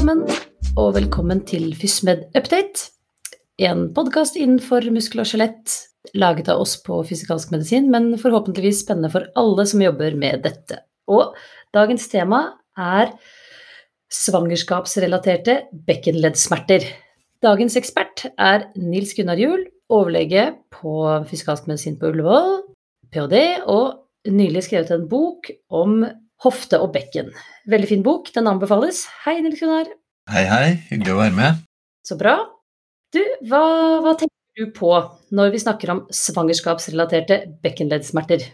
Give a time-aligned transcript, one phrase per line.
[0.00, 0.22] sammen,
[0.80, 2.86] og velkommen til FysMed Update.
[3.60, 5.74] En podkast innenfor muskel og skjelett,
[6.16, 10.78] laget av oss på fysikalsk medisin, men forhåpentligvis spennende for alle som jobber med dette.
[11.10, 11.34] Og
[11.76, 12.40] dagens tema
[12.80, 13.12] er
[14.14, 15.58] svangerskapsrelaterte
[15.90, 16.86] bekkenleddsmerter.
[17.44, 20.46] Dagens ekspert er Nils Gunnar Juel, overlege
[20.78, 20.96] på
[21.28, 22.62] fysikalsk medisin på Ullevål,
[23.12, 26.06] ph.d., og nylig skrevet en bok om
[26.44, 27.32] hofte og bekken.
[27.70, 29.04] Veldig fin bok, den anbefales.
[29.24, 29.90] Hei, Nils Gunnar.
[30.30, 30.66] Hei, hei.
[30.90, 31.60] Hyggelig å være med.
[32.06, 32.36] Så bra.
[33.14, 33.64] Du, hva,
[34.04, 34.92] hva tenker du på
[35.36, 38.46] når vi snakker om svangerskapsrelaterte bekkenleddsmerter?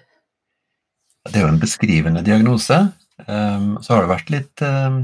[1.27, 2.79] Det er jo en beskrivende diagnose.
[3.27, 5.03] Um, så har det vært litt, um,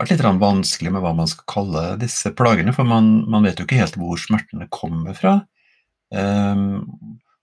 [0.00, 3.66] vært litt vanskelig med hva man skal kalle disse plagene, for man, man vet jo
[3.66, 5.38] ikke helt hvor smertene kommer fra.
[6.14, 6.82] Um,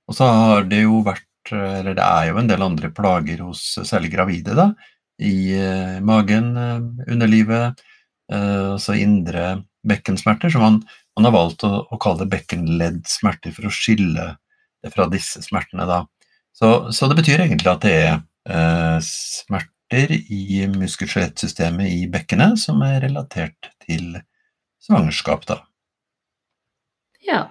[0.08, 3.62] og så har det jo vært eller det er jo en del andre plager hos
[3.84, 4.70] særlig gravide, da.
[5.24, 6.80] I uh, magen, uh,
[7.12, 7.82] underlivet,
[8.32, 10.54] uh, altså indre bekkensmerter.
[10.54, 10.80] Så man,
[11.18, 14.32] man har valgt å, å, kalle det bekkenleddsmerter for å skille
[14.84, 16.04] det fra disse smertene, da.
[16.54, 23.00] Så, så det betyr egentlig at det er smerter i muskel-skjelettsystemet i bekkenet som er
[23.06, 24.20] relatert til
[24.84, 25.62] svangerskap, da.
[27.24, 27.42] Ja.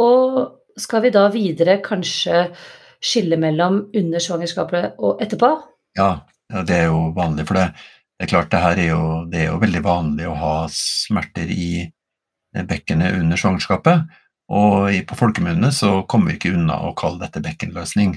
[0.00, 2.46] Og skal vi da videre kanskje
[3.00, 5.50] skille mellom under svangerskapet og etterpå?
[5.98, 6.26] Ja,
[6.66, 7.46] det er jo vanlig.
[7.48, 7.70] For det,
[8.18, 11.50] det er klart, det her er jo, det er jo veldig vanlig å ha smerter
[11.50, 11.86] i
[12.68, 14.10] bekkenet under svangerskapet.
[14.50, 18.16] Og på folkemunne så kommer vi ikke unna å kalle dette bekkenløsning.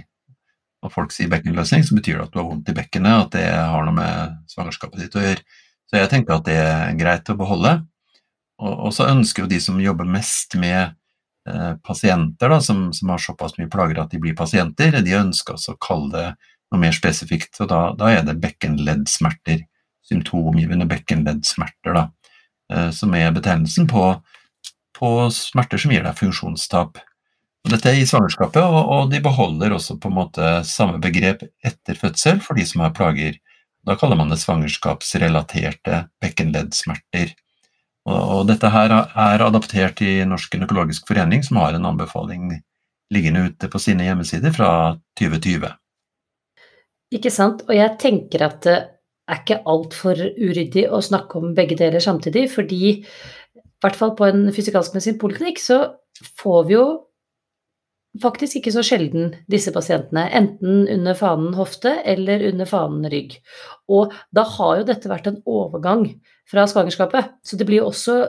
[0.83, 3.45] Når folk sier bekkenløsning, så betyr det at du har vondt i bekkenet, at det
[3.53, 5.45] har noe med svangerskapet ditt å gjøre.
[5.87, 7.77] Så jeg tenker at det er greit å beholde.
[8.63, 10.95] Og, så ønsker jo de som jobber mest med
[11.83, 15.75] pasienter da, som, som, har såpass mye plager at de blir pasienter, de ønsker å
[15.81, 16.27] kalle det
[16.73, 17.61] noe mer spesifikt.
[17.61, 19.63] og Da, da er det bekkenleddsmerter,
[20.09, 22.07] symptomgivende bekkenleddsmerter, da,
[22.73, 24.09] eh, som er betegnelsen på,
[24.97, 26.99] på, smerter som gir deg funksjonstap.
[27.63, 31.45] Og dette er i svangerskapet, og, og, de beholder også på en måte samme begrep
[31.63, 33.37] etter fødsel for de som har plager.
[33.87, 37.31] Da kaller man det svangerskapsrelaterte bekkenleddsmerter.
[38.09, 42.51] Og dette her er adaptert i Norsk gynekologisk forening, som har en anbefaling
[43.13, 44.71] liggende ute på sine hjemmesider fra
[45.19, 45.69] 2020.
[47.13, 47.63] Ikke sant.
[47.69, 48.75] Og jeg tenker at det
[49.29, 53.03] er ikke altfor uryddig å snakke om begge deler samtidig, fordi i
[53.83, 55.79] hvert fall på en fysikalsk medisin poliklinikk så
[56.39, 56.85] får vi jo
[58.21, 63.39] faktisk ikke så sjelden disse pasientene, enten under fanen hofte eller under fanen rygg.
[63.89, 66.05] Og da har jo dette vært en overgang
[66.49, 68.19] fra svangerskapet, så det blir jo også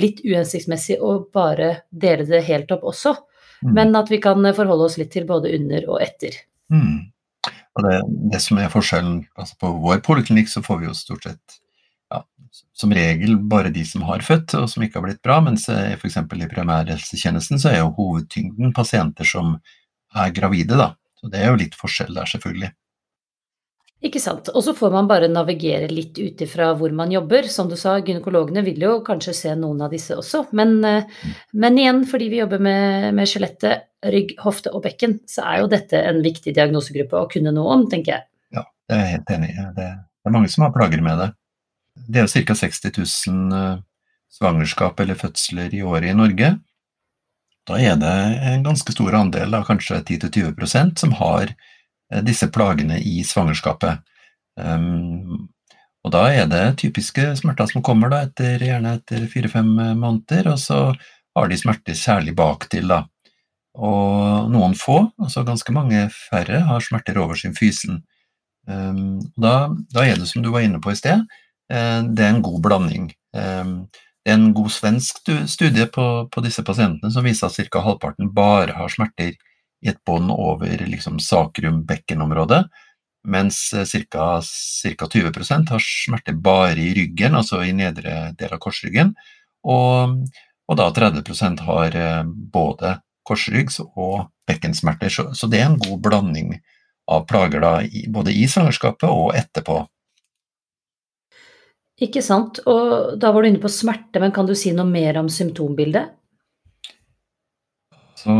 [0.00, 3.14] litt uhensiktsmessig å bare dele det helt opp også.
[3.62, 3.74] Mm.
[3.76, 6.36] Men at vi kan forholde oss litt til både under og etter.
[6.72, 7.10] Mm.
[7.74, 7.98] Og det,
[8.32, 11.56] det, som er forskjellen altså På vår poliklinikk så får vi jo stort sett
[12.74, 16.20] som regel bare de som har født og som ikke har blitt bra, mens f.eks.
[16.22, 19.56] i primærhelsetjenesten så er jo hovedtyngden pasienter som
[20.14, 20.92] er gravide, da.
[21.18, 22.70] Så det er jo litt forskjell der, selvfølgelig.
[24.04, 24.50] Ikke sant.
[24.52, 27.46] Og så får man bare navigere litt ut ifra hvor man jobber.
[27.48, 30.42] Som du sa, gynekologene vil jo kanskje se noen av disse også.
[30.58, 31.06] Men, eh,
[31.56, 35.70] men igjen, fordi vi jobber med, med skjelettet, rygg, hofte og bekken, så er jo
[35.72, 38.28] dette en viktig diagnosegruppe å kunne noe om, tenker jeg.
[38.58, 39.66] Ja, det er jeg helt enig i.
[39.78, 41.30] Det er mange som har plager med det.
[41.94, 42.56] Det er jo ca.
[42.58, 42.90] 60
[43.28, 43.82] 000 eh,
[44.34, 46.56] svangerskap eller fødsler i året i Norge.
[47.64, 48.16] Da er det
[48.50, 51.54] en ganske stor andel, kanskje 10-20% som har
[52.12, 54.04] Eh, disse plagene i svangerskapet.
[54.60, 55.48] Um,
[56.04, 60.60] og da er det typiske smerter som kommer da, etter, gjerne etter fire-fem måneder, og
[60.60, 60.80] så
[61.34, 62.90] har de smerter særlig baktil.
[62.92, 63.04] da.
[63.74, 68.04] Og noen få, altså ganske mange færre, har smerter over symfysen.
[68.68, 71.24] Um, da, da, er det som du var inne på i sted,
[71.68, 73.08] det er en god blanding.
[73.34, 73.86] Um,
[74.24, 75.20] det er en god svensk
[75.52, 77.82] studie på, på disse pasientene som viser at ca.
[77.84, 79.34] halvparten bare har smerter
[79.84, 82.62] i et bånd over liksom, sakrum-bekkenområdet,
[83.28, 84.24] mens ca.
[84.40, 89.12] 20% har smerter bare i ryggen, altså i nedre del av korsryggen,
[89.64, 90.16] og,
[90.68, 95.12] og da 30% har eh, både korsryggs- og bekkensmerter.
[95.12, 96.56] Så, så, det er en god blanding
[97.12, 97.74] av plager da,
[98.12, 99.82] både i svangerskapet og etterpå.
[102.02, 102.58] Ikke sant.
[102.66, 106.14] Og da var du inne på smerte, men kan du si noe mer om symptombildet?
[108.18, 108.34] Så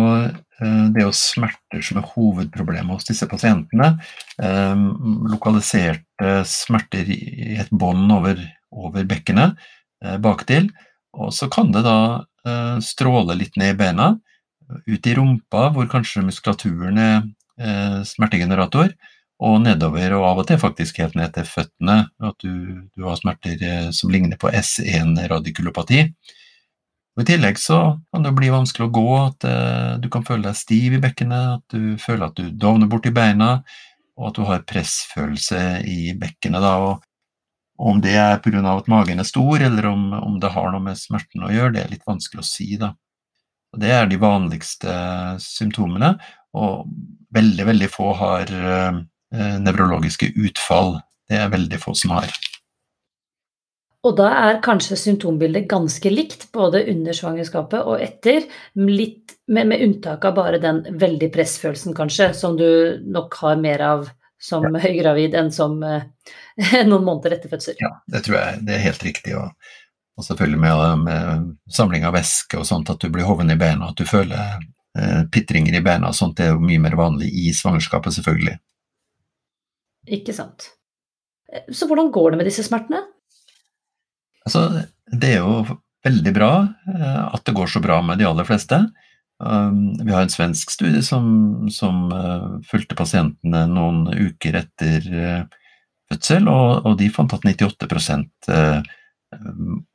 [0.62, 3.94] Eh, det er jo smerter som er hovedproblemet hos disse pasientene.
[4.38, 4.84] Eh,
[5.32, 8.38] lokaliserte smerter i et bånd over,
[8.70, 9.58] over, bekkenet
[10.04, 10.70] eh, baktil.
[11.14, 11.98] Og så kan det da
[12.84, 14.08] stråle litt ned i bena,
[14.84, 18.90] ut i rumpa hvor kanskje muskulaturen er smertegenerator,
[19.44, 21.98] og nedover, og av og til faktisk helt ned til føttene.
[22.24, 26.06] At du, du har smerter eh, som ligner på S1-radikulopati.
[27.14, 27.80] Og I tillegg så
[28.10, 31.60] kan det bli vanskelig å gå, at uh, du kan føle deg stiv i bekkenet,
[31.60, 33.60] at du føler at du dovner borti beina,
[34.18, 36.64] og at du har pressfølelse i bekkenet.
[36.64, 37.04] da, og
[37.78, 38.62] om det er pga.
[38.70, 41.84] at magen er stor, eller om, om, det har noe med smerten å gjøre, det
[41.84, 42.68] er litt vanskelig å si.
[42.82, 42.94] da.
[43.74, 44.94] Og det er de vanligste
[45.42, 46.16] symptomene,
[46.54, 46.90] og
[47.34, 48.50] veldig, veldig få har
[49.34, 50.98] nevrologiske utfall.
[51.28, 52.32] Det er veldig få som har.
[54.04, 58.44] Og da er kanskje symptombildet ganske likt både under svangerskapet og etter,
[58.76, 63.84] litt, med, med, unntak av bare den veldig pressfølelsen, kanskje, som du nok har mer
[63.84, 64.10] av
[64.44, 64.82] som ja.
[64.82, 66.04] høygravid enn som eh,
[66.90, 67.80] noen måneder etter fødsel.
[67.80, 69.38] Ja, det tror jeg det er helt riktig.
[69.40, 69.72] Og,
[70.18, 73.88] og selvfølgelig med, med, samling av væske og sånt, at du blir hoven i beina,
[73.88, 74.60] at du føler
[75.00, 78.58] eh, pitringer i beina og sånt, det er jo mye mer vanlig i svangerskapet, selvfølgelig.
[80.06, 80.68] Ikke sant.
[81.72, 83.02] Så hvordan går det med disse smertene?
[84.44, 86.52] Altså, det er jo veldig bra
[86.92, 88.80] eh, at det går så bra med de aller fleste.
[89.44, 95.08] Um, vi har en svensk studie som, som uh, fulgte pasientene noen uker etter
[96.08, 98.14] fødsel, og, og, de fant at 98
[98.54, 98.78] uh,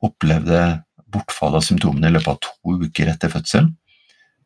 [0.04, 0.60] opplevde
[1.10, 3.70] bortfall av symptomene i løpet av to uker etter fødsel.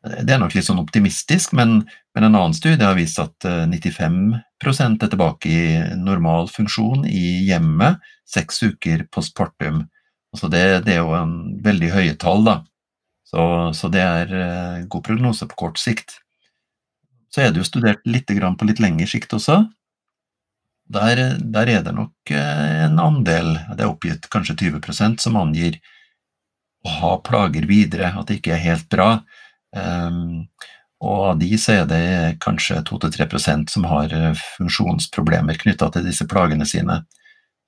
[0.05, 1.79] Det er nok litt sånn optimistisk, men,
[2.13, 5.63] men en annen studie har vist at 95 er tilbake i
[5.97, 9.85] normal funksjon i hjemmet seks uker postpartum.
[10.35, 12.59] Altså det, det, er jo en veldig høye tall, da.
[13.25, 13.41] Så,
[13.77, 16.19] så det er uh, god prognose på kort sikt.
[17.31, 19.63] Så er det jo studert litt på litt lengre sikt også.
[20.85, 25.79] Der, der, er det nok uh, en andel, det er oppgitt kanskje 20% som angir
[26.85, 29.09] å ha plager videre, at det ikke er helt bra.
[29.75, 30.47] Um,
[31.03, 32.03] og av de så er det
[32.43, 37.01] kanskje 2-3% som har eh, funksjonsproblemer knytta til disse plagene sine.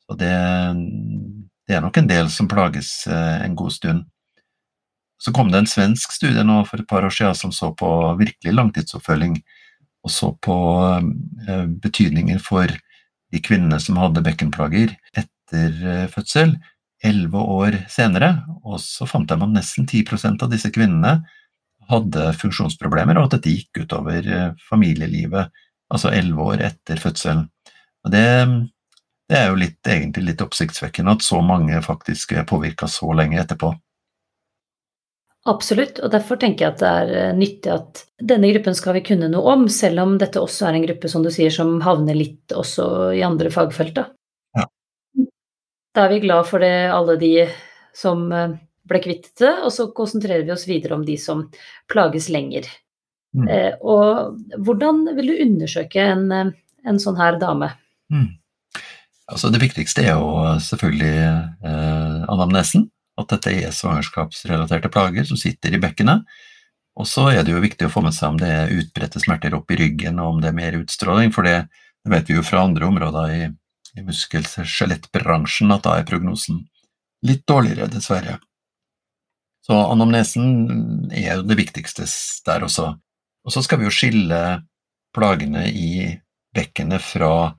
[0.07, 0.31] Så det,
[1.67, 4.07] det er nok en del som plages eh, en god stund.
[5.19, 7.89] Så kom det en svensk studie nå for et par år siden som så på
[8.19, 9.37] virkelig langtidsoppfølging,
[10.05, 10.57] og så på
[10.87, 12.71] eh, betydningen for
[13.33, 16.55] de kvinnene som hadde bekkenplager etter fødsel,
[17.03, 18.29] elleve år senere,
[18.63, 21.19] og så fant de at nesten 10 av disse kvinnene
[21.89, 24.25] hadde funksjonsproblemer, og at dette gikk utover
[24.69, 25.53] familielivet,
[25.93, 27.45] altså elleve år etter fødselen.
[28.05, 28.25] Og det
[29.27, 33.41] det er jo litt, egentlig litt oppsiktsvekkende at så mange faktisk er påvirka så lenge
[33.41, 33.73] etterpå.
[35.47, 38.01] Absolutt, og derfor tenker jeg at det er eh, nyttig at
[38.31, 41.23] denne gruppen skal vi kunne noe om, selv om dette også er en gruppe som
[41.23, 44.01] du sier, som havner litt også i andre fagfelt.
[44.57, 44.65] Ja.
[45.95, 47.31] Da er vi glad for det, alle de
[47.95, 48.57] som eh,
[48.87, 51.45] ble kvitt det, og så konsentrerer vi oss videre om de som
[51.91, 52.67] plages lenger.
[53.37, 53.47] Mm.
[53.51, 56.53] Eh, og hvordan vil du undersøke en,
[56.87, 57.71] en sånn her dame?
[58.13, 58.29] Mm.
[59.27, 62.87] Altså det viktigste er jo selvfølgelig eh, anamnesen,
[63.19, 66.23] at dette er svangerskapsrelaterte plager som sitter i bekkenet.
[66.97, 69.53] Og så er det jo viktig å få med seg om det er utbredte smerter
[69.57, 71.67] opp i ryggen, og om det er mer utstråling, for det,
[72.05, 73.43] det vet vi jo fra andre områder i,
[73.99, 76.63] i muskel-skjelettbransjen at da er prognosen
[77.27, 78.39] litt dårligere, dessverre.
[79.67, 82.05] Så anamnesen er jo det viktigste
[82.47, 82.93] der også.
[83.43, 84.39] Og så skal vi jo skille
[85.15, 86.07] plagene i
[86.55, 87.51] bekkenet fra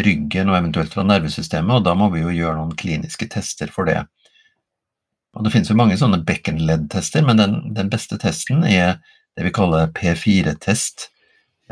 [0.00, 3.88] ryggen og eventuelt fra nervesystemet, og da må vi jo gjøre noen kliniske tester for
[3.90, 3.98] det.
[5.36, 8.96] Og Det finnes jo mange sånne bekkenleddtester, men den, den, beste testen er
[9.36, 11.10] det vi kaller P4-test,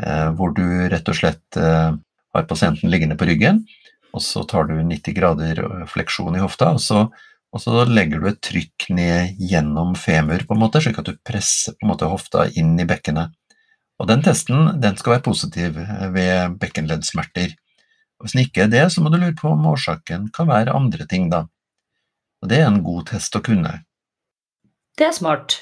[0.03, 1.89] eh, hvor du rett og slett eh,
[2.35, 3.65] har pasienten liggende på ryggen,
[4.13, 7.07] og så tar du 90 grader fleksjon i hofta, og så,
[7.49, 11.17] og så legger du et trykk ned gjennom femur, på en måte, slik at du
[11.25, 13.33] presser på en måte hofta inn i bekkenet.
[13.99, 15.79] Og Den testen den skal være positiv
[16.13, 17.55] ved bekkenleddsmerter.
[18.19, 21.07] Hvis den ikke er det, så må du lure på om årsaken kan være andre
[21.09, 21.45] ting, da.
[22.43, 23.73] Og det er en god test å kunne.
[24.99, 25.57] Det er smart.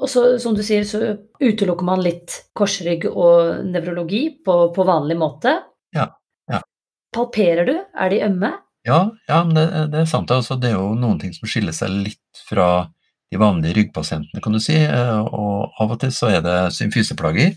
[0.00, 5.16] Og så, som du sier, så utelukker man litt korsrygg og nevrologi på, på vanlig
[5.20, 5.54] måte.
[5.96, 6.08] Ja,
[6.48, 6.62] ja.
[7.12, 7.74] Palperer du?
[7.76, 8.54] Er de ømme?
[8.86, 10.30] Ja, ja det, det, er sant.
[10.32, 12.88] Altså, det er jo noen ting som skiller seg litt fra
[13.30, 14.76] de vanlige ryggpasientene, kan du si.
[14.80, 17.54] Eh, og av og til så er det symfyseplager.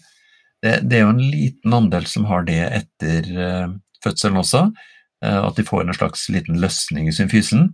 [0.63, 3.71] Det, det er jo en liten andel som har det etter eh,
[4.03, 4.67] fødselen også,
[5.25, 7.71] eh, at de får en slags liten løsning i symfysen.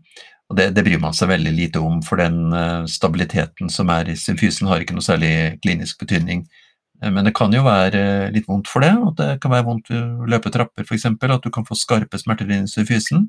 [0.49, 2.49] Og det, det, bryr man seg veldig lite om, for den
[2.89, 6.47] stabiliteten som er i symfysen har ikke noe særlig klinisk betydning.
[7.03, 9.99] Men det kan jo være litt vondt for det, at det kan være vondt å
[10.27, 13.27] løpe trapper f.eks., at du kan få skarpe smerter i symfysen.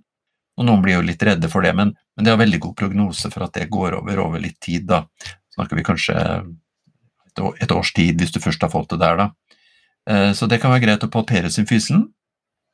[0.58, 3.30] Og noen blir jo litt redde for det, men, men det har veldig god prognose
[3.32, 4.88] for at det går over over litt tid.
[4.90, 5.04] da.
[5.54, 9.20] Snakker vi kanskje et, år, et års tid, hvis du først har fått det der,
[9.20, 9.30] da.
[10.34, 12.08] Så det kan være greit å palpere symfysen,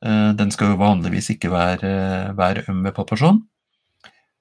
[0.01, 1.91] Den skal jo vanligvis ikke være,
[2.37, 3.39] være øm ved palpasjon.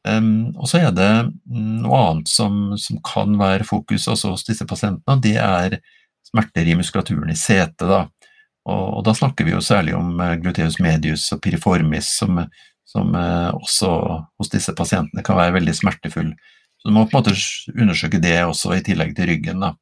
[0.07, 1.11] Og så er det
[1.51, 5.79] noe annet som, som, kan være fokus også hos disse pasientene, og det er
[6.27, 7.87] smerter i muskulaturen i setet.
[7.89, 8.05] Da.
[8.67, 12.43] Og, og, da snakker vi jo særlig om gluteus medius og piriformis, som,
[12.97, 13.91] som uh, også
[14.41, 16.33] hos disse pasientene kan være veldig smertefull.
[16.81, 17.37] Så du må på en måte
[17.77, 19.61] undersøke det også, i tillegg til ryggen.
[19.65, 19.75] da.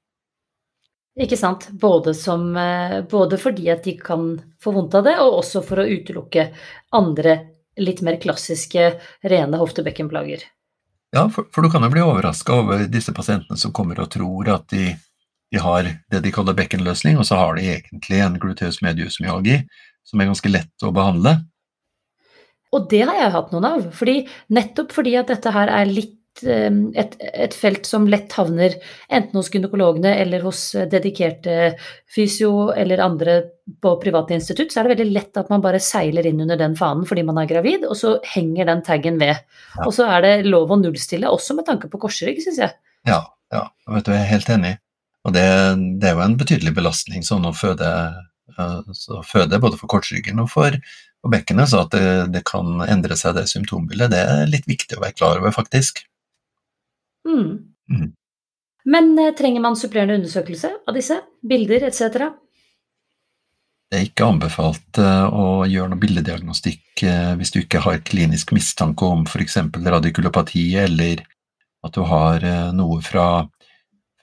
[1.20, 1.68] Ikke sant.
[1.70, 5.82] Både, som, eh, både, fordi at de kan få vondt av det, og også for
[5.82, 6.48] å utelukke
[6.94, 7.36] andre
[7.78, 8.88] litt mer klassiske
[9.22, 10.42] rene hofte-bekkenplager.
[11.14, 14.50] Ja, for, for, du kan jo bli overraska over disse pasientene som kommer og tror
[14.50, 14.88] at de,
[15.54, 19.60] de, har det de kaller bekkenløsning, og så har de egentlig en gluteus medius-myalgi
[20.04, 21.36] som er ganske lett å behandle.
[22.74, 23.88] Og det har jeg hatt noen av.
[23.94, 24.20] Fordi,
[24.56, 28.74] nettopp fordi at dette her er litt Ehm, et, et, felt som lett havner
[29.06, 31.76] enten hos gynekologene eller hos eh, dedikerte
[32.10, 33.36] fysio eller andre
[33.82, 36.74] på private institutt, så er det veldig lett at man bare seiler inn under den
[36.78, 39.36] fanen fordi man er gravid, og så henger den taggen ved.
[39.76, 39.86] Ja.
[39.86, 42.74] Og så er det lov å nullstille, også med tanke på korsrygg, syns jeg.
[43.06, 43.22] Ja,
[43.54, 44.74] ja, vet du, jeg er helt enig.
[45.24, 45.46] Og det,
[46.02, 47.88] det er jo en betydelig belastning sånn å føde,
[48.94, 50.76] så føde både for korsryggen og for
[51.24, 54.98] og bekkenet, så at det, det, kan endre seg, det symptombildet, det er litt viktig
[54.98, 56.04] å være klar over, faktisk.
[57.24, 57.64] Mm.
[57.88, 58.10] Mm.
[58.84, 61.16] Men eh, trenger man supplerende undersøkelse av disse?
[61.40, 62.18] Bilder etc.?
[63.88, 68.52] Det er ikke anbefalt eh, å gjøre noe bildediagnostikk eh, hvis du ikke har klinisk
[68.56, 69.62] mistanke om f.eks.
[69.72, 71.24] radikulopati, eller
[71.84, 73.44] at du har noe fra,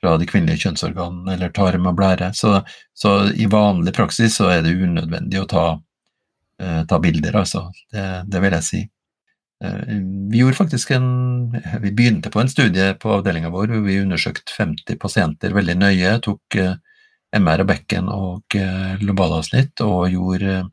[0.02, 2.32] fra de kvinnelige kjønnsorganene eller tarm og blære.
[2.38, 2.58] Så,
[2.98, 5.66] så, i vanlig praksis så er det unødvendig å ta,
[6.90, 7.68] ta bilder, altså.
[7.94, 8.82] Det, det vil jeg si.
[9.64, 9.98] Eh,
[10.32, 14.56] vi gjorde faktisk en Vi begynte på en studie på avdelinga vår hvor vi undersøkte
[14.58, 16.16] 50 pasienter veldig nøye.
[16.26, 16.74] Tok eh,
[17.38, 20.64] MR og bekken og eh, lobalavsnitt og gjorde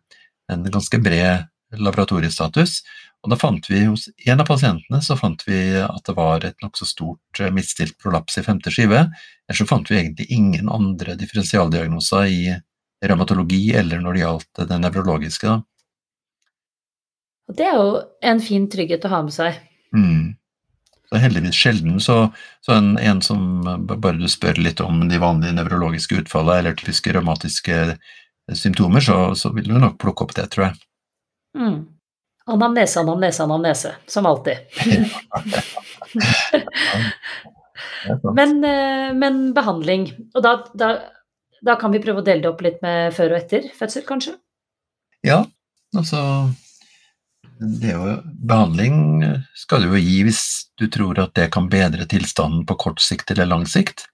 [0.48, 1.44] en ganske bred
[1.76, 2.80] laboratoriestatus.
[3.24, 6.58] Og da fant vi hos en av pasientene så fant vi at det var et
[6.62, 9.08] nokså stort midtstilt prolaps i femte skive.
[9.48, 12.42] Ellers så fant vi egentlig ingen andre differensialdiagnoser i
[13.04, 15.60] revmatologi eller når det gjaldt det nevrologiske.
[17.58, 17.94] Det er jo
[18.28, 19.58] en fin trygghet å ha med seg.
[19.96, 20.36] Mm.
[21.08, 22.18] Så heldigvis sjelden så,
[22.60, 27.14] så en, en, som bare du spør litt om de vanlige nevrologiske utfallene eller typiske
[27.16, 27.78] revmatiske
[28.56, 30.82] symptomer, så, så, vil du nok plukke opp det, tror jeg.
[31.58, 31.78] Mm.
[32.48, 34.56] Anamnese, anamnese, anamnese, som alltid.
[38.34, 40.92] men, eh, men, behandling, og da, da,
[41.60, 44.38] da kan vi prøve å dele det opp litt med før og etter fødsel, kanskje?
[45.26, 45.42] Ja,
[45.98, 46.22] altså
[47.58, 48.12] det er jo,
[48.46, 49.24] behandling
[49.58, 50.42] skal du jo gi hvis
[50.78, 54.06] du tror at det kan bedre tilstanden på kort sikt eller lang sikt.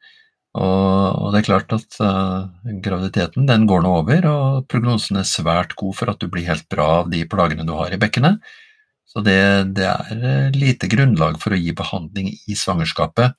[0.55, 2.47] Og, det er klart at uh,
[2.83, 6.69] graviditeten den går nå over, og prognosen er svært god for at du blir helt
[6.71, 8.39] bra av de plagene du har i bekkenet.
[9.11, 9.41] Så det,
[9.79, 13.37] det er eh, lite grunnlag for å gi behandling i svangerskapet.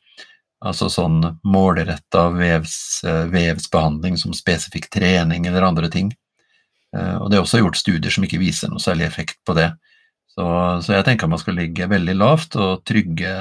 [0.63, 6.13] Altså sånn målretta vevs, uh, vevsbehandling som spesifikk trening eller andre ting.
[6.95, 9.65] Og det er også gjort studier som ikke viser noe særlig effekt på det.
[10.31, 10.45] Så,
[10.79, 13.33] så, jeg tenker man skal ligge veldig lavt og trygge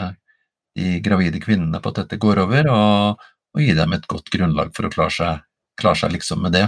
[0.75, 3.23] de gravide kvinnene på at dette går over, og,
[3.55, 5.45] og gi dem et godt grunnlag for å klare seg,
[5.81, 6.67] klare seg liksom med det.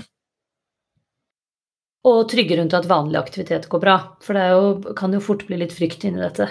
[2.07, 5.59] Og trygge rundt at vanlig aktivitet går bra, for det jo, kan jo fort bli
[5.59, 6.47] litt frykt inni dette.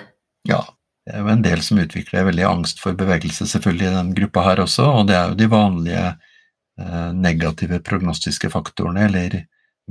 [0.47, 0.65] Ja,
[1.07, 4.43] det er jo en del som utvikler veldig angst for bevegelse selvfølgelig i den gruppa
[4.49, 9.37] her også, og det er jo de vanlige eh, negative prognostiske faktorene, eller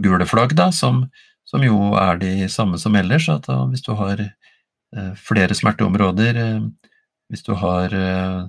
[0.05, 1.05] gule flagg, da, som,
[1.49, 3.31] som jo er de samme som ellers.
[3.33, 6.91] At da, hvis du har eh, flere smerteområder, eh,
[7.33, 8.41] hvis du har eh,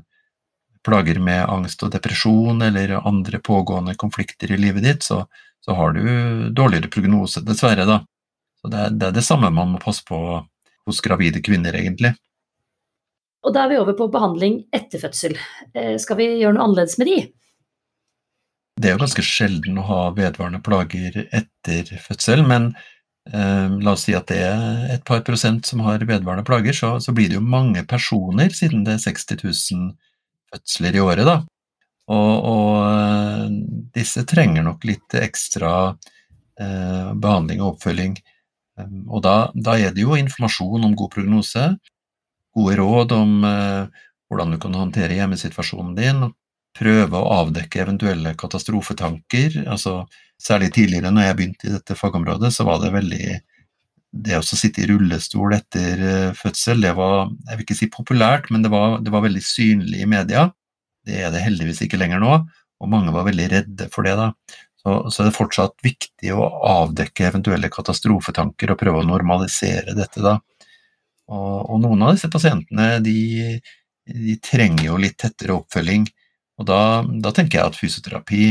[0.85, 5.23] plager med angst og depresjon eller andre pågående konflikter i livet ditt, så,
[5.65, 6.03] så har du
[6.55, 7.87] dårligere prognose, dessverre.
[7.89, 8.01] da.
[8.61, 10.19] Så det er, det er det samme man må passe på
[10.85, 12.13] hos gravide kvinner, egentlig.
[13.45, 15.35] Og da er vi over på behandling etter fødsel.
[16.01, 17.17] Skal vi gjøre noe annerledes med de?
[18.75, 22.73] Det er jo ganske sjelden å ha vedvarende plager etter fødsel, men
[23.31, 26.95] eh, la oss si at det er et par prosent som har vedvarende plager, så,
[26.99, 29.93] så, blir det jo mange personer, siden det er 60 000
[30.53, 31.39] fødsler i året, da.
[32.13, 33.45] Og, og eh,
[33.95, 38.17] disse trenger nok litt ekstra eh, behandling og oppfølging.
[38.75, 41.69] Um, og da, da, er det jo informasjon om god prognose,
[42.55, 46.27] gode råd om eh, hvordan du kan håndtere hjemmesituasjonen din,
[46.75, 49.63] prøve å avdekke eventuelle katastrofetanker.
[49.65, 50.03] altså
[50.41, 53.27] Særlig tidligere, når jeg begynte i dette fagområdet, så var det veldig
[54.15, 58.51] Det å sitte i rullestol etter eh, fødsel, det var jeg vil ikke si populært,
[58.53, 60.47] men det var, det var veldig synlig i media.
[61.05, 62.37] Det er det heldigvis ikke lenger nå,
[62.79, 64.15] og mange var veldig redde for det.
[64.19, 64.31] da.
[64.81, 70.23] så, så er det fortsatt viktig å avdekke eventuelle katastrofetanker og prøve å normalisere dette.
[70.23, 70.37] da.
[71.27, 73.17] Og, og noen av disse pasientene de,
[74.05, 76.05] de, trenger jo litt tettere oppfølging,
[76.61, 78.43] og da, da tenker jeg at fysioterapi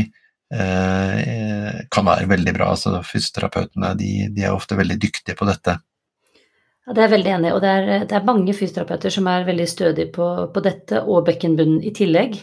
[0.53, 2.67] kan være veldig bra.
[2.75, 5.73] altså Fysioterapeutene de, de er ofte veldig dyktige på dette.
[6.85, 7.53] Ja, Det er jeg veldig enig.
[7.55, 11.25] Og det er, det er, mange fysioterapeuter som er veldig stødige på, på dette, og
[11.29, 12.37] bekkenbunnen i tillegg.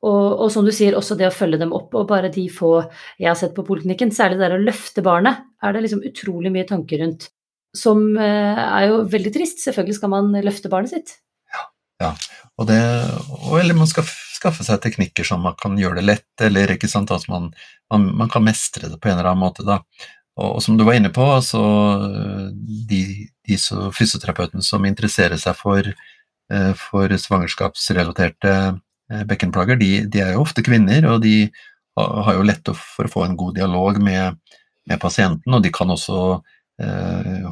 [0.00, 1.92] Og, og, som du sier, også det å følge dem opp.
[1.98, 2.78] Og bare de få
[3.18, 6.68] jeg har sett på poliklinikken, særlig det å løfte barnet, er det liksom utrolig mye
[6.68, 7.28] tanker rundt.
[7.76, 9.60] Som eh, er jo veldig trist.
[9.66, 11.18] Selvfølgelig skal man løfte barnet sitt.
[11.52, 11.66] Ja,
[12.06, 12.14] ja.
[12.58, 12.80] Og det,
[13.42, 14.06] og, eller man skal
[14.40, 17.50] skaffe seg teknikker som man kan gjøre det lett, eller ikke sant, at man,
[17.92, 19.66] man, man kan mestre det på en eller annen måte.
[19.66, 19.82] da.
[20.40, 21.62] Og, og som du var inne på, så
[22.90, 23.00] de,
[23.46, 23.58] de
[23.96, 25.90] fysioterapeutene som interesserer seg for,
[26.52, 31.50] eh, for svangerskapsrelaterte eh, bekkenplager, de, de, er jo ofte kvinner, og de
[32.00, 34.38] har jo lett for å få en god dialog med,
[34.88, 36.56] med pasienten, og de kan også eh,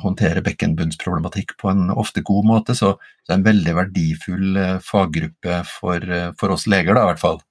[0.02, 2.94] håndtere bekkenbunnsproblematikk på en ofte god måte, så
[3.26, 6.06] det er en veldig verdifull eh, faggruppe for,
[6.40, 7.42] for oss leger, da, i hvert fall.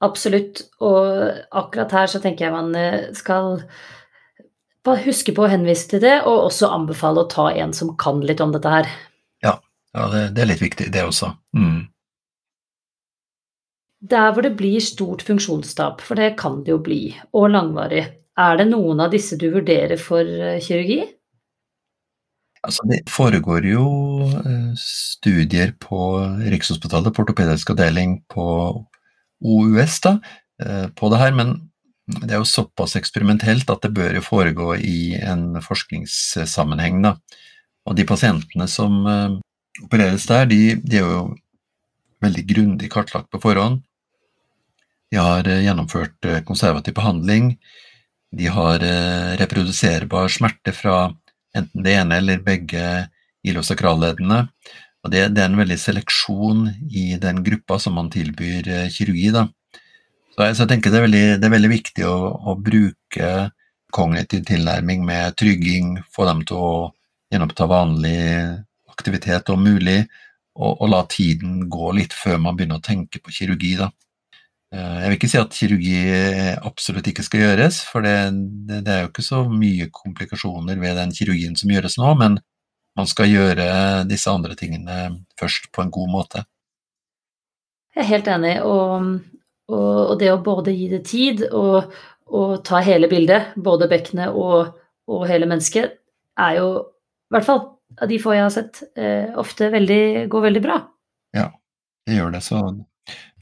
[0.00, 3.60] Absolutt, og akkurat her så tenker jeg man eh, skal
[5.04, 8.40] huske på å henvise til det, og også anbefale å ta en som kan litt
[8.40, 8.88] om dette her.
[9.44, 9.58] Ja,
[9.96, 11.34] ja det, det, er litt viktig, det også.
[11.56, 11.82] Mm.
[14.10, 17.02] Der hvor det blir stort funksjonstap, for det kan det jo bli,
[17.36, 18.06] og langvarig,
[18.40, 21.00] er det noen av disse du vurderer for eh, kirurgi?
[22.60, 23.86] Altså, det foregår jo
[24.42, 26.12] eh, studier på
[26.52, 28.46] Rikshospitalet, på ortopedisk avdeling på
[29.40, 30.16] OUS da,
[30.62, 31.56] eh, på det her, men
[32.10, 37.04] det er jo såpass eksperimentelt at det bør jo foregå i en forskningssammenheng.
[37.04, 37.14] Da.
[37.86, 39.04] Og de pasientene som
[39.84, 41.20] opereres der, de, de er jo
[42.24, 43.78] veldig grundig kartlagt på forhånd.
[45.14, 47.54] De har gjennomført konservativ behandling.
[48.36, 48.82] De har
[49.40, 51.08] reproduserbar smerte fra
[51.56, 52.84] enten det ene eller begge
[53.46, 54.44] ilosakralleddene.
[55.00, 59.30] Og det, det, er en veldig seleksjon i den gruppa som man tilbyr eh, kirurgi.
[59.32, 59.46] Da.
[60.34, 62.16] Så, jeg, så jeg tenker det er veldig, det er veldig viktig å,
[62.52, 63.30] å, bruke
[63.94, 66.72] kognitiv tilnærming med trygging, få dem til å
[67.32, 68.18] gjenoppta vanlig
[68.90, 70.02] aktivitet om mulig,
[70.58, 73.72] og, og, la tiden gå litt før man begynner å tenke på kirurgi.
[73.80, 73.88] Da.
[74.70, 75.96] Eh, jeg vil ikke si at kirurgi
[76.62, 78.14] absolutt ikke skal gjøres, for det,
[78.68, 82.38] det, det er jo ikke så mye komplikasjoner ved den kirurgien som gjøres nå, men
[82.98, 83.66] man skal gjøre
[84.10, 86.44] disse andre tingene først på en god måte.
[87.94, 89.08] Jeg er helt enig, og,
[89.70, 91.90] og, og det å både gi det tid og,
[92.30, 94.76] og ta hele bildet, både bekkenet og,
[95.26, 95.96] hele mennesket,
[96.38, 97.64] er jo i hvert fall
[97.98, 100.76] av de få jeg har sett, eh, ofte veldig, går veldig bra.
[101.34, 101.48] Ja,
[102.06, 102.42] det gjør det.
[102.46, 102.60] Så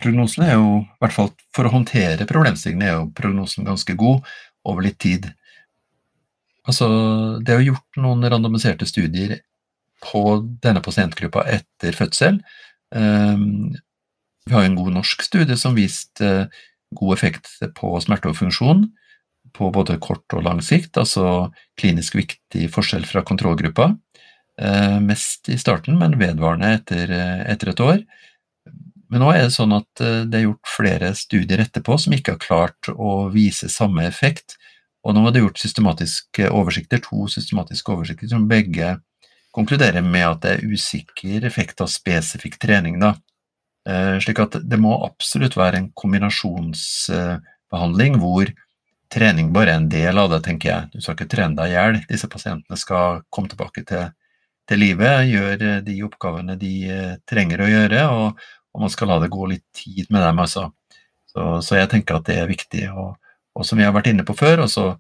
[0.03, 4.27] prognosen er jo, i hvert fall for å håndtere problemstillingene, er jo prognosen ganske god
[4.69, 5.31] over litt tid.
[6.69, 6.89] Altså,
[7.41, 9.39] det er jo gjort noen randomiserte studier
[10.05, 10.23] på
[10.63, 12.43] denne pasientgruppa etter fødsel.
[12.95, 13.75] Um,
[14.49, 16.61] vi har en god norsk studie som viste uh,
[16.97, 18.87] god effekt på smerte og funksjon
[19.57, 21.49] på både kort og lang sikt, altså
[21.81, 23.91] klinisk viktig forskjell fra kontrollgruppa.
[24.59, 28.01] Uh, mest i starten, men vedvarende etter, uh, etter, et år.
[29.09, 32.43] Men nå er det sånn at det er gjort flere studier etterpå som ikke har
[32.43, 34.59] klart å vise samme effekt
[35.09, 38.99] og nå er det gjort systematiske oversikter, to systematiske oversikter som begge
[39.57, 43.01] konkluderer med at det er usikker effekt av spesifikk trening.
[43.01, 43.15] Da.
[43.89, 48.47] Eh, slik at det må absolutt være en kombinasjonsbehandling hvor
[49.09, 50.83] trening bare er en del av det, tenker jeg.
[50.93, 51.95] Du skal ikke trene deg i hjel.
[52.11, 54.13] Disse pasientene skal komme tilbake til,
[54.69, 58.29] til livet, gjøre de oppgavene de eh, trenger å gjøre, og,
[58.75, 60.39] og, man skal la det gå litt tid med dem.
[60.45, 60.69] Altså.
[61.29, 62.85] Så, så jeg tenker at det er viktig.
[62.93, 63.17] og
[63.59, 64.93] og som vi har vært inne på før, også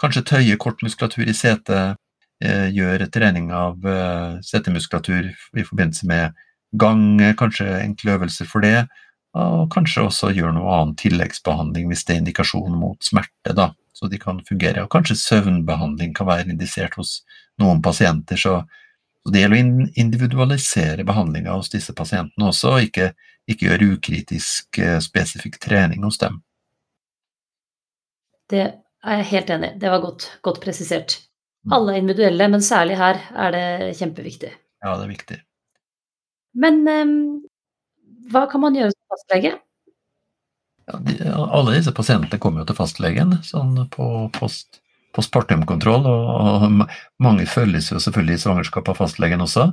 [0.00, 1.98] kanskje tøye kort muskulatur i setet,
[2.42, 6.40] eh, gjøre trening av eh, setemuskulatur i forbindelse med
[6.80, 7.04] gang,
[7.38, 8.88] kanskje enkle øvelser for det,
[9.38, 14.10] og kanskje også gjøre noe annen tilleggsbehandling hvis det er indikasjon mot smerte, da, så
[14.10, 14.82] de kan fungere.
[14.82, 17.20] Og kanskje søvnbehandling kan være indisert hos
[17.62, 18.40] noen pasienter.
[18.40, 18.56] Så,
[19.22, 23.10] så det gjelder å individualisere behandlinga hos disse pasientene også, og ikke,
[23.50, 26.40] ikke gjøre ukritisk eh, spesifikk trening hos dem.
[28.50, 29.78] Det er jeg helt enig i.
[29.82, 31.18] Det var godt, godt presisert.
[31.66, 31.74] Mm.
[31.76, 33.66] Alle er individuelle, men særlig her er det
[34.00, 34.50] kjempeviktig.
[34.80, 35.40] Ja, det er viktig.
[36.60, 37.16] Men um,
[38.32, 39.52] hva kan man gjøre som fastlege?
[40.90, 44.80] Ja, de, alle disse pasientene kommer jo til fastlegen sånn på post,
[45.16, 46.84] postpartumkontroll, og, og,
[47.22, 49.70] mange følges jo selvfølgelig i svangerskap av fastlegen også.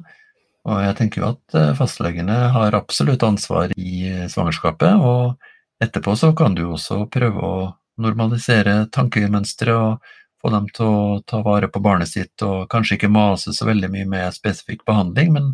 [0.68, 6.34] Og jeg tenker jo at eh, fastlegene har absolutt ansvar i svangerskapet, og etterpå så
[6.36, 7.58] kan du også prøve å
[8.02, 13.12] normalisere tankemønstre og få dem til å ta vare på barnet sitt, og kanskje ikke
[13.14, 15.54] mase så veldig mye med spesifikk behandling, men,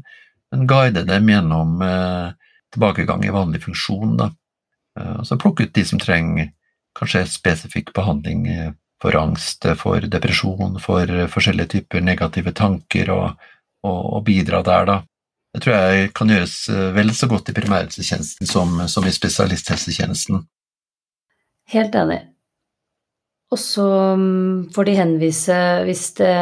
[0.51, 2.33] men guide dem gjennom eh,
[2.75, 4.17] tilbakegang i vanlig funksjon.
[4.19, 4.31] Da.
[4.99, 6.51] Eh, og så plukke ut de som trenger
[6.97, 8.71] kanskje spesifikk behandling eh,
[9.03, 13.49] for angst, for depresjon, for forskjellige typer negative tanker, og,
[13.83, 14.99] og, og bidra der, da.
[15.53, 20.39] Det tror jeg kan gjøres eh, vel så godt i primærhelsetjenesten som, som, i spesialisthelsetjenesten.
[21.73, 22.23] Helt enig.
[23.53, 23.85] Og så
[24.17, 26.33] mm, får de henvise hvis det,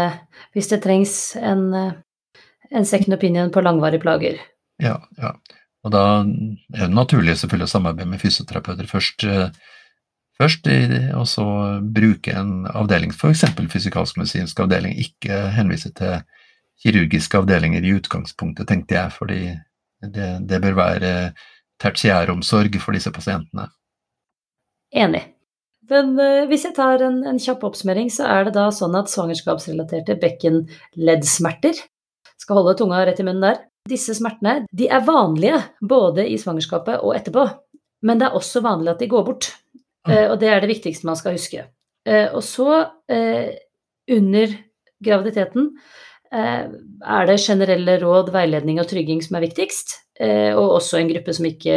[0.56, 4.40] hvis det trengs en, en second opinion på langvarige plager.
[4.82, 5.36] Ja, ja.
[5.82, 9.50] Og da er det naturlig selvfølgelig å samarbeide med fysioterapeuter først, eh,
[10.42, 10.68] først
[11.18, 11.46] og så
[11.94, 13.46] bruke en avdeling, f.eks.
[13.72, 16.24] fysikalsk-medisinsk avdeling, ikke henvise til
[16.82, 19.42] kirurgiske avdelinger i utgangspunktet, tenkte jeg, fordi
[20.02, 21.12] det, det bør være
[21.82, 23.68] tertiæromsorg for disse pasientene.
[24.92, 25.24] Enig.
[25.92, 29.12] Men uh, hvis jeg tar en, en, kjapp oppsummering, så er det da sånn at
[29.12, 31.82] svangerskapsrelaterte bekkenleddsmerter
[32.42, 33.60] Skal holde tunga rett i munnen der.
[33.90, 37.48] Disse smertene de er vanlige både i svangerskapet og etterpå,
[38.06, 39.50] men det er også vanlig at de går bort.
[40.10, 41.68] Uh, og det er det viktigste man skal huske.
[42.08, 42.86] Uh, og så,
[44.12, 44.56] under
[45.04, 45.68] graviditeten,
[46.32, 46.68] Eh,
[47.04, 51.34] er det generelle råd, veiledning og trygging som er viktigst, eh, og også en gruppe
[51.36, 51.76] som ikke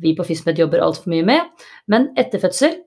[0.00, 1.64] vi på FISMED jobber altfor mye med.
[1.90, 2.78] Men etter fødsel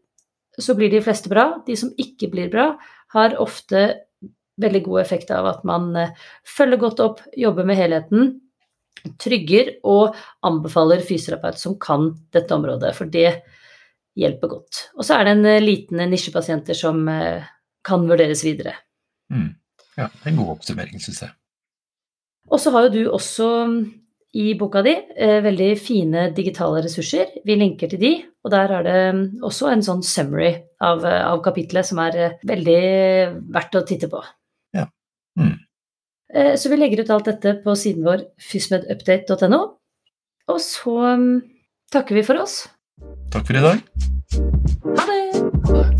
[0.59, 1.59] så blir de fleste bra.
[1.67, 2.77] De som ikke blir bra,
[3.13, 4.05] har ofte
[4.61, 6.15] veldig god effekt av at man eh,
[6.47, 8.39] følger godt opp, jobber med helheten,
[9.19, 10.15] trygger og
[10.47, 13.41] anbefaler fysioterapeut som kan dette området, for det
[14.19, 14.81] hjelper godt.
[14.97, 17.05] Og så er det en liten nisjepasienter som
[17.83, 18.75] kan vurderes videre.
[19.33, 19.55] Mm.
[19.97, 21.33] Ja, det er en god oppsummering, syns jeg.
[22.51, 23.77] Og så har jo du også mm,
[24.41, 27.35] i boka di eh, veldig fine digitale ressurser.
[27.45, 31.21] Vi linker til de, og der er det mm, også en sånn summary av, eh,
[31.21, 32.81] av kapitlet som er eh, veldig
[33.53, 34.23] verdt å titte på.
[34.75, 34.87] Ja.
[35.39, 35.59] Mm.
[36.57, 39.59] Så vi legger ut alt dette på siden vår fysmedupdate.no.
[40.49, 41.27] Og så mm,
[41.93, 42.63] takker vi for oss.
[43.31, 43.77] Takk for i dag.
[44.97, 45.31] Ha det!
[45.67, 45.93] Ha det.